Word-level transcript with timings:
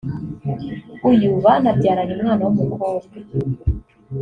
uyu 1.11 1.29
banabyaranye 1.43 2.11
umwana 2.15 2.41
w’umukobwa 2.43 3.05